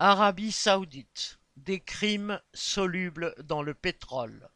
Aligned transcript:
Arabie 0.00 0.52
saoudite, 0.52 1.40
des 1.56 1.80
crimes 1.80 2.40
solubles 2.54 3.34
dans 3.42 3.62
le 3.62 3.74
pétrole. 3.74 4.48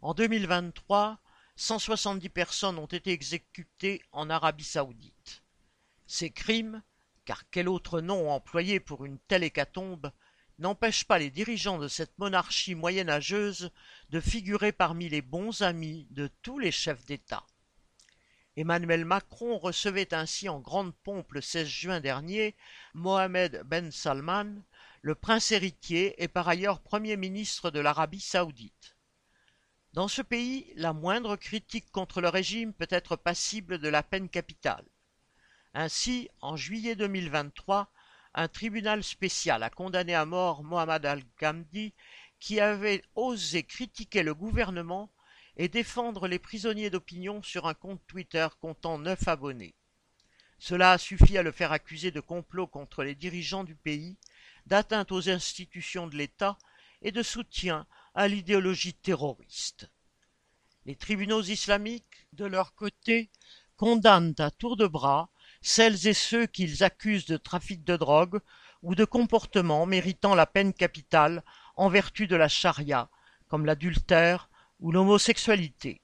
En 0.00 0.14
deux 0.14 0.28
mille 0.28 0.46
vingt-trois, 0.46 1.18
cent 1.56 1.80
soixante-dix 1.80 2.28
personnes 2.28 2.78
ont 2.78 2.86
été 2.86 3.10
exécutées 3.10 4.00
en 4.12 4.30
Arabie 4.30 4.62
saoudite. 4.62 5.42
Ces 6.06 6.30
crimes, 6.30 6.84
car 7.24 7.50
quel 7.50 7.68
autre 7.68 8.00
nom 8.00 8.30
employer 8.30 8.78
pour 8.78 9.04
une 9.04 9.18
telle 9.18 9.42
hécatombe, 9.42 10.12
n'empêchent 10.60 11.04
pas 11.04 11.18
les 11.18 11.30
dirigeants 11.30 11.78
de 11.78 11.88
cette 11.88 12.16
monarchie 12.16 12.76
moyenâgeuse 12.76 13.72
de 14.10 14.20
figurer 14.20 14.70
parmi 14.70 15.08
les 15.08 15.22
bons 15.22 15.62
amis 15.62 16.06
de 16.10 16.30
tous 16.42 16.60
les 16.60 16.70
chefs 16.70 17.04
d'État. 17.06 17.44
Emmanuel 18.56 19.06
Macron 19.06 19.56
recevait 19.56 20.12
ainsi 20.12 20.50
en 20.50 20.60
grande 20.60 20.94
pompe 20.94 21.32
le 21.32 21.40
16 21.40 21.66
juin 21.66 22.00
dernier 22.00 22.54
Mohamed 22.92 23.62
Ben 23.64 23.90
Salman, 23.90 24.62
le 25.00 25.14
prince 25.14 25.52
héritier 25.52 26.22
et 26.22 26.28
par 26.28 26.48
ailleurs 26.48 26.80
Premier 26.80 27.16
ministre 27.16 27.70
de 27.70 27.80
l'Arabie 27.80 28.20
saoudite. 28.20 28.96
Dans 29.94 30.08
ce 30.08 30.20
pays, 30.20 30.70
la 30.76 30.92
moindre 30.92 31.36
critique 31.36 31.90
contre 31.92 32.20
le 32.20 32.28
régime 32.28 32.74
peut 32.74 32.86
être 32.90 33.16
passible 33.16 33.78
de 33.78 33.88
la 33.88 34.02
peine 34.02 34.28
capitale. 34.28 34.84
Ainsi, 35.72 36.28
en 36.42 36.56
juillet 36.56 36.94
2023, 36.94 37.90
un 38.34 38.48
tribunal 38.48 39.02
spécial 39.02 39.62
a 39.62 39.70
condamné 39.70 40.14
à 40.14 40.26
mort 40.26 40.62
Mohamed 40.62 41.06
Al-Ghamdi 41.06 41.94
qui 42.38 42.60
avait 42.60 43.02
osé 43.14 43.62
critiquer 43.62 44.22
le 44.22 44.34
gouvernement 44.34 45.10
et 45.56 45.68
défendre 45.68 46.28
les 46.28 46.38
prisonniers 46.38 46.90
d'opinion 46.90 47.42
sur 47.42 47.66
un 47.66 47.74
compte 47.74 48.00
Twitter 48.06 48.46
comptant 48.60 48.98
neuf 48.98 49.28
abonnés. 49.28 49.74
Cela 50.58 50.92
a 50.92 50.98
suffi 50.98 51.36
à 51.36 51.42
le 51.42 51.52
faire 51.52 51.72
accuser 51.72 52.10
de 52.10 52.20
complot 52.20 52.66
contre 52.66 53.02
les 53.02 53.14
dirigeants 53.14 53.64
du 53.64 53.74
pays, 53.74 54.16
d'atteinte 54.66 55.10
aux 55.12 55.28
institutions 55.28 56.06
de 56.06 56.16
l'État 56.16 56.56
et 57.02 57.12
de 57.12 57.22
soutien 57.22 57.86
à 58.14 58.28
l'idéologie 58.28 58.94
terroriste. 58.94 59.90
Les 60.86 60.96
tribunaux 60.96 61.42
islamiques, 61.42 62.26
de 62.32 62.44
leur 62.44 62.74
côté, 62.74 63.30
condamnent 63.76 64.34
à 64.38 64.50
tour 64.50 64.76
de 64.76 64.86
bras 64.86 65.30
celles 65.62 66.06
et 66.06 66.14
ceux 66.14 66.46
qu'ils 66.46 66.82
accusent 66.82 67.26
de 67.26 67.36
trafic 67.36 67.84
de 67.84 67.96
drogue 67.96 68.40
ou 68.82 68.94
de 68.94 69.04
comportements 69.04 69.86
méritant 69.86 70.34
la 70.34 70.46
peine 70.46 70.72
capitale 70.72 71.44
en 71.76 71.88
vertu 71.88 72.26
de 72.26 72.36
la 72.36 72.48
charia, 72.48 73.08
comme 73.48 73.64
l'adultère, 73.64 74.50
ou 74.82 74.90
l'homosexualité. 74.90 76.00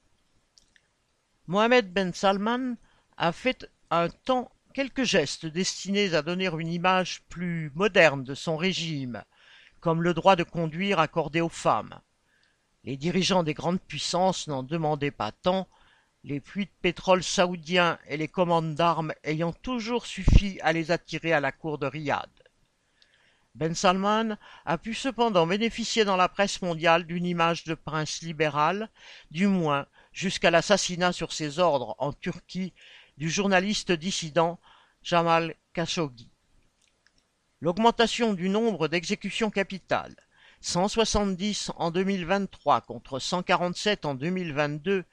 Mohamed 1.47 1.91
Ben 1.91 2.13
Salman 2.13 2.75
a 3.17 3.31
fait 3.31 3.69
un 3.91 4.07
temps 4.07 4.51
quelques 4.73 5.03
gestes 5.03 5.45
destinés 5.45 6.13
à 6.15 6.21
donner 6.21 6.47
une 6.47 6.71
image 6.71 7.21
plus 7.27 7.71
moderne 7.75 8.23
de 8.23 8.33
son 8.33 8.55
régime, 8.55 9.23
comme 9.81 10.01
le 10.01 10.13
droit 10.13 10.37
de 10.37 10.43
conduire 10.43 10.99
accordé 10.99 11.41
aux 11.41 11.49
femmes. 11.49 11.99
Les 12.85 12.95
dirigeants 12.95 13.43
des 13.43 13.53
grandes 13.53 13.81
puissances 13.81 14.47
n'en 14.47 14.63
demandaient 14.63 15.11
pas 15.11 15.33
tant, 15.33 15.67
les 16.23 16.39
puits 16.39 16.65
de 16.65 16.71
pétrole 16.81 17.23
saoudiens 17.23 17.99
et 18.07 18.15
les 18.15 18.29
commandes 18.29 18.75
d'armes 18.75 19.13
ayant 19.23 19.51
toujours 19.51 20.05
suffi 20.05 20.59
à 20.61 20.71
les 20.71 20.91
attirer 20.91 21.33
à 21.33 21.41
la 21.41 21.51
cour 21.51 21.77
de 21.77 21.85
Riyad. 21.85 22.29
Ben 23.55 23.73
Salman 23.73 24.37
a 24.65 24.77
pu 24.77 24.93
cependant 24.93 25.47
bénéficier 25.47 26.05
dans 26.05 26.15
la 26.15 26.29
presse 26.29 26.61
mondiale 26.61 27.05
d'une 27.05 27.25
image 27.25 27.63
de 27.63 27.73
prince 27.73 28.21
libéral, 28.21 28.89
du 29.31 29.47
moins 29.47 29.87
jusqu'à 30.13 30.51
l'assassinat 30.51 31.11
sur 31.11 31.33
ses 31.33 31.59
ordres 31.59 31.95
en 31.97 32.13
Turquie 32.13 32.73
du 33.17 33.29
journaliste 33.29 33.91
dissident 33.91 34.59
Jamal 35.01 35.55
Khashoggi. 35.73 36.29
L'augmentation 37.59 38.33
du 38.33 38.49
nombre 38.49 38.87
d'exécutions 38.87 39.49
capitales, 39.49 40.15
170 40.61 41.71
en 41.75 41.91
2023 41.91 42.81
contre 42.81 43.19
147 43.19 44.05
en 44.05 44.13
2022, 44.13 45.03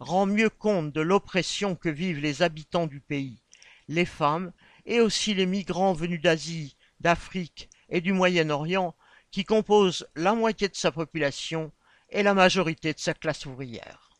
rend 0.00 0.26
mieux 0.26 0.50
compte 0.50 0.92
de 0.92 1.00
l'oppression 1.00 1.74
que 1.74 1.88
vivent 1.88 2.20
les 2.20 2.42
habitants 2.42 2.86
du 2.86 3.00
pays, 3.00 3.40
les 3.88 4.04
femmes 4.04 4.52
et 4.84 5.00
aussi 5.00 5.34
les 5.34 5.46
migrants 5.46 5.94
venus 5.94 6.20
d'Asie, 6.20 6.76
d'Afrique 7.00 7.70
et 7.88 8.00
du 8.00 8.12
Moyen-Orient, 8.12 8.94
qui 9.30 9.44
composent 9.44 10.06
la 10.14 10.34
moitié 10.34 10.68
de 10.68 10.76
sa 10.76 10.92
population 10.92 11.72
et 12.10 12.22
la 12.22 12.34
majorité 12.34 12.92
de 12.92 12.98
sa 12.98 13.14
classe 13.14 13.46
ouvrière. 13.46 14.10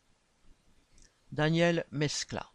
Daniel 1.31 1.85
Mescla 1.91 2.49